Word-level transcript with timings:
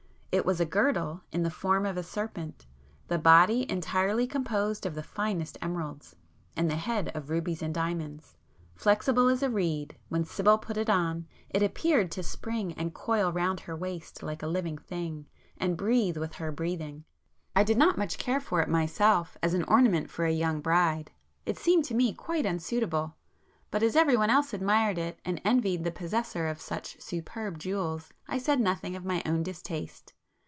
It 0.33 0.45
was 0.45 0.61
a 0.61 0.65
girdle 0.65 1.23
in 1.33 1.43
the 1.43 1.49
form 1.51 1.85
of 1.85 1.97
a 1.97 2.03
serpent, 2.03 2.65
the 3.09 3.19
body 3.19 3.69
entirely 3.69 4.25
composed 4.25 4.85
of 4.85 4.95
the 4.95 5.03
finest 5.03 5.57
emeralds, 5.61 6.15
and 6.55 6.71
the 6.71 6.77
head 6.77 7.11
of 7.13 7.29
rubies 7.29 7.61
and 7.61 7.73
diamonds. 7.73 8.37
Flexible 8.73 9.27
as 9.27 9.43
a 9.43 9.49
reed, 9.49 9.97
when 10.07 10.23
Sibyl 10.23 10.57
put 10.57 10.77
it 10.77 10.89
on, 10.89 11.27
it 11.49 11.61
appeared 11.61 12.11
to 12.11 12.23
spring 12.23 12.71
and 12.75 12.93
coil 12.93 13.29
round 13.29 13.59
her 13.59 13.75
waist 13.75 14.23
like 14.23 14.41
a 14.41 14.47
living 14.47 14.77
thing, 14.77 15.25
and 15.57 15.75
breathe 15.75 16.15
with 16.15 16.35
her 16.35 16.49
breathing. 16.49 17.03
I 17.53 17.65
did 17.65 17.77
not 17.77 17.97
much 17.97 18.17
care 18.17 18.39
for 18.39 18.61
it 18.61 18.69
myself 18.69 19.35
as 19.43 19.53
an 19.53 19.65
ornament 19.65 20.09
for 20.09 20.23
a 20.23 20.31
young 20.31 20.61
bride,—it 20.61 21.57
seemed 21.57 21.83
to 21.85 21.93
me 21.93 22.13
quite 22.13 22.45
unsuitable,—but 22.45 23.83
as 23.83 23.97
everyone 23.97 24.29
else 24.29 24.53
admired 24.53 24.97
it 24.97 25.19
and 25.25 25.41
envied 25.43 25.83
the 25.83 25.91
possessor 25.91 26.47
of 26.47 26.61
such 26.61 27.01
superb 27.01 27.59
jewels, 27.59 28.13
I 28.29 28.37
said 28.37 28.61
nothing 28.61 28.95
of 28.95 29.03
my 29.03 29.21
own 29.25 29.43
distaste. 29.43 30.13